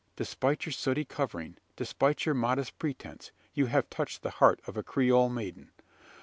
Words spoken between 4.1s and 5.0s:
the heart of a